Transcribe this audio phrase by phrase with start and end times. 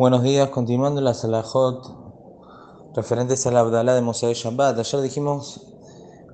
[0.00, 4.78] Buenos días, continuando la salahot referentes al Abdalá de Moshe Shabbat.
[4.78, 5.60] Ayer dijimos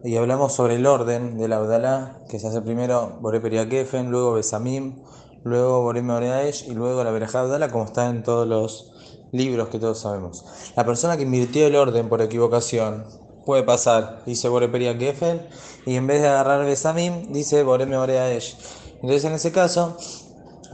[0.04, 5.02] y hablamos sobre el orden del Abdalá, que se hace primero Boré Periakefen, luego Besamim,
[5.42, 8.92] luego Boré Meoreaesh y luego la Berajá Abdalá, como está en todos los
[9.32, 10.44] libros que todos sabemos.
[10.76, 13.04] La persona que invirtió el orden por equivocación
[13.44, 15.44] puede pasar, dice Boré Periakefen,
[15.86, 18.56] y en vez de agarrar Besamim, dice Boré Meoreaesh.
[19.02, 19.96] Entonces, en ese caso,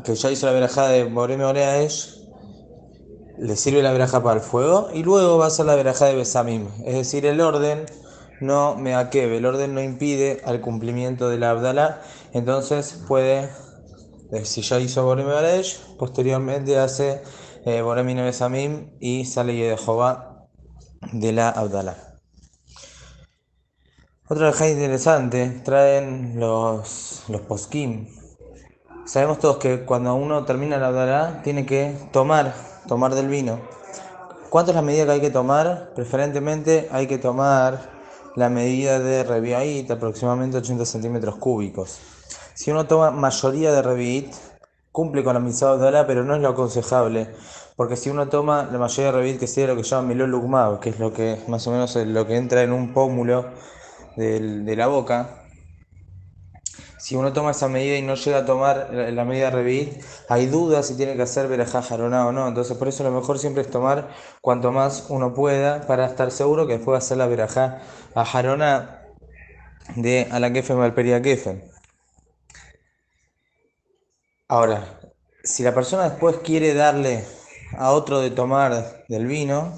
[0.04, 2.21] que ya hizo la Berajá de Boré Meoreaesh,
[3.38, 6.14] le sirve la veraja para el fuego y luego va a ser la veraja de
[6.14, 6.68] Besamim.
[6.84, 7.86] Es decir, el orden
[8.40, 12.02] no me aquebe, el orden no impide al cumplimiento de la Abdalá.
[12.32, 13.48] Entonces puede,
[14.32, 15.28] eh, si ya hizo Borem
[15.98, 17.22] posteriormente hace
[17.64, 20.48] eh, Borem Besamim y sale de Jehová
[21.12, 21.96] de la Abdalá.
[24.28, 28.08] Otra veraja interesante traen los, los poskim.
[29.04, 33.60] Sabemos todos que cuando uno termina la Abdalá tiene que tomar tomar del vino.
[34.50, 35.92] ¿Cuánto es la medida que hay que tomar?
[35.94, 37.90] Preferentemente hay que tomar
[38.36, 41.98] la medida de Revi'it, aproximadamente 80 centímetros cúbicos.
[42.54, 44.32] Si uno toma mayoría de Revi'it,
[44.90, 47.28] cumple con la misma de pero no es lo aconsejable.
[47.76, 50.90] Porque si uno toma la mayoría de Revi'it, que sería lo que llaman Milol que
[50.90, 53.46] es lo que más o menos lo que entra en un pómulo
[54.16, 55.41] de la boca,
[57.02, 60.86] si uno toma esa medida y no llega a tomar la medida Revit, hay dudas
[60.86, 62.46] si tiene que hacer verajá jarona o no.
[62.46, 66.68] Entonces, por eso lo mejor siempre es tomar cuanto más uno pueda para estar seguro
[66.68, 67.82] que después va a hacer la verajá
[68.14, 69.02] a jarona
[69.96, 71.64] de a la kefen.
[74.46, 75.00] Ahora,
[75.42, 77.24] si la persona después quiere darle
[77.76, 79.76] a otro de tomar del vino,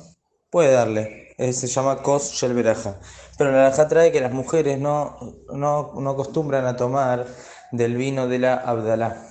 [0.50, 1.23] puede darle.
[1.38, 3.00] Se llama kos shel verajá.
[3.36, 5.18] Pero la alhaja trae que las mujeres no,
[5.52, 7.26] no, acostumbran a tomar
[7.72, 9.26] del vino de la Abdalá.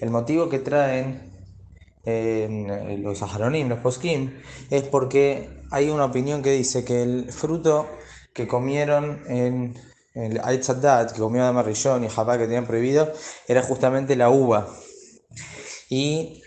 [0.00, 1.30] El motivo que traen
[2.04, 7.86] los Aharonim, los Poskim, es porque hay una opinión que dice que el fruto
[8.32, 9.74] que comieron en
[10.14, 13.12] el Aitzadat, que comió Amarillón y Jabá que tenían prohibido,
[13.46, 14.68] era justamente la uva.
[15.88, 16.42] Y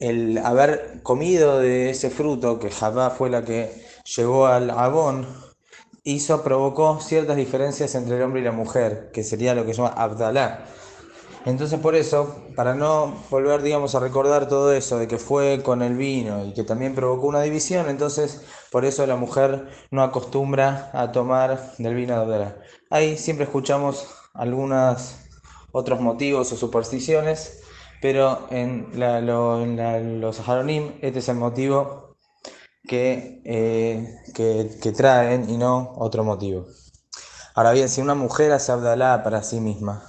[0.00, 5.26] el haber comido de ese fruto, que Jabá fue la que llegó al Abón,
[6.04, 9.82] hizo, provocó ciertas diferencias entre el hombre y la mujer, que sería lo que se
[9.82, 10.64] llama Abdalá.
[11.44, 15.82] Entonces por eso, para no volver, digamos, a recordar todo eso de que fue con
[15.82, 20.90] el vino y que también provocó una división, entonces por eso la mujer no acostumbra
[20.92, 22.56] a tomar del vino de Abdalá.
[22.90, 25.16] Ahí siempre escuchamos algunos
[25.72, 27.62] otros motivos o supersticiones,
[28.00, 28.90] pero en,
[30.20, 32.07] los Haronim este es el motivo
[32.90, 36.66] eh, que, que, traen y no otro motivo.
[37.54, 40.04] Ahora bien, si una mujer hace Abdalá para sí misma,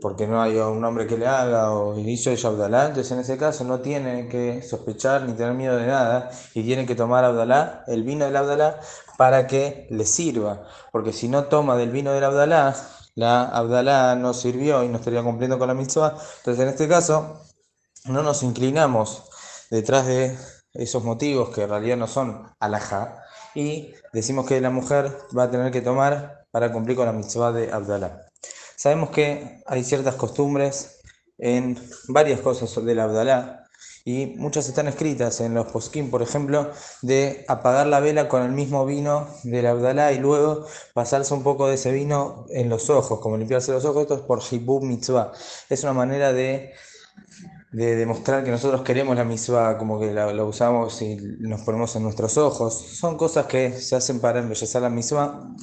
[0.00, 3.36] porque no hay un hombre que le haga o hizo ella Abdalá, entonces en ese
[3.36, 7.84] caso no tiene que sospechar ni tener miedo de nada y tiene que tomar Abdalá,
[7.86, 8.80] el vino del Abdalá,
[9.18, 10.66] para que le sirva.
[10.92, 12.74] Porque si no toma del vino del Abdalá,
[13.14, 16.16] la Abdalá no sirvió y no estaría cumpliendo con la mitzvah.
[16.38, 17.42] Entonces en este caso
[18.06, 19.24] no nos inclinamos
[19.70, 20.36] detrás de
[20.74, 25.50] esos motivos que en realidad no son alajá, y decimos que la mujer va a
[25.50, 28.26] tener que tomar para cumplir con la mitzvah de Abdalá.
[28.76, 31.00] Sabemos que hay ciertas costumbres
[31.38, 33.60] en varias cosas del Abdalá,
[34.04, 36.70] y muchas están escritas en los poskim, por ejemplo,
[37.02, 41.68] de apagar la vela con el mismo vino del Abdalá y luego pasarse un poco
[41.68, 45.32] de ese vino en los ojos, como limpiarse los ojos, esto es por Hibub Mitzvah.
[45.68, 46.72] Es una manera de
[47.72, 52.02] de demostrar que nosotros queremos la misma, como que la, usamos y nos ponemos en
[52.02, 52.74] nuestros ojos.
[52.74, 55.54] Son cosas que se hacen para embellecer la misma.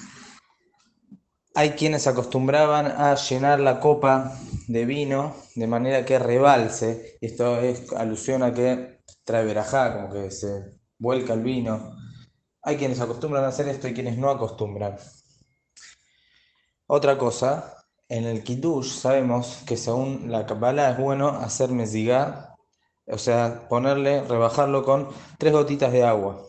[1.53, 4.37] Hay quienes acostumbraban a llenar la copa
[4.67, 7.17] de vino de manera que rebalse.
[7.19, 11.93] Esto es alusión a que trae verajá, como que se vuelca el vino.
[12.61, 14.97] Hay quienes acostumbran a hacer esto y quienes no acostumbran.
[16.85, 17.76] Otra cosa
[18.09, 22.55] en el Kiddush sabemos que según la Kabbalah es bueno hacer mezigá,
[23.05, 26.43] o sea, ponerle, rebajarlo con tres gotitas de agua.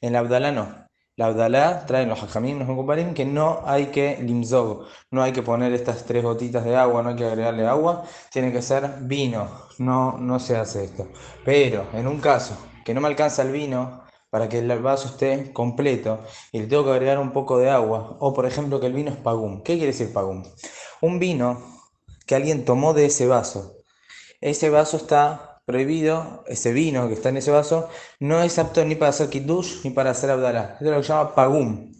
[0.00, 0.86] En la Abdalá no.
[1.16, 5.42] La Abdalá traen los hajamim, los comparim, que no hay que limzog, no hay que
[5.42, 9.48] poner estas tres gotitas de agua, no hay que agregarle agua, tiene que ser vino,
[9.78, 11.08] no, no se hace esto.
[11.44, 15.52] Pero en un caso que no me alcanza el vino, para que el vaso esté
[15.52, 16.20] completo
[16.52, 19.10] y le tengo que agregar un poco de agua, o por ejemplo que el vino
[19.10, 19.62] es pagum.
[19.62, 20.42] ¿Qué quiere decir pagum?
[21.00, 21.62] Un vino
[22.26, 23.76] que alguien tomó de ese vaso.
[24.40, 27.88] Ese vaso está prohibido, ese vino que está en ese vaso,
[28.20, 30.74] no es apto ni para hacer kiddush ni para hacer abdalá.
[30.74, 31.92] Esto es lo que se llama pagum.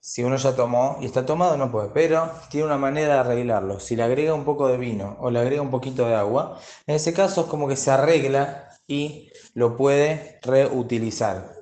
[0.00, 3.78] Si uno ya tomó y está tomado, no puede, pero tiene una manera de arreglarlo.
[3.78, 6.96] Si le agrega un poco de vino o le agrega un poquito de agua, en
[6.96, 11.61] ese caso es como que se arregla y lo puede reutilizar.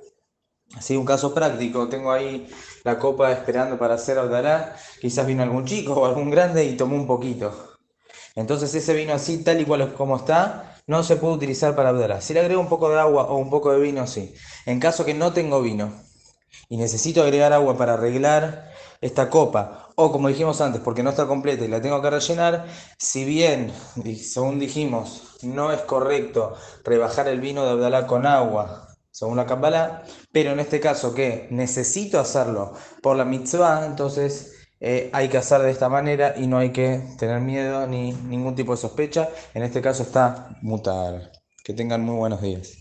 [0.75, 2.49] Así, un caso práctico, tengo ahí
[2.83, 6.95] la copa esperando para hacer Abdalá, quizás vino algún chico o algún grande y tomó
[6.95, 7.77] un poquito.
[8.35, 12.21] Entonces ese vino así, tal y cual como está, no se puede utilizar para Abdalá.
[12.21, 14.33] Si le agrego un poco de agua o un poco de vino, sí.
[14.65, 15.93] En caso que no tengo vino
[16.69, 18.71] y necesito agregar agua para arreglar
[19.01, 22.65] esta copa, o como dijimos antes, porque no está completa y la tengo que rellenar,
[22.97, 23.73] si bien,
[24.15, 30.03] según dijimos, no es correcto rebajar el vino de Abdalá con agua, según la Kabbalah,
[30.31, 35.61] pero en este caso que necesito hacerlo por la mitzvah, entonces eh, hay que hacer
[35.61, 39.29] de esta manera y no hay que tener miedo ni ningún tipo de sospecha.
[39.53, 41.31] En este caso está mutar.
[41.63, 42.80] Que tengan muy buenos días.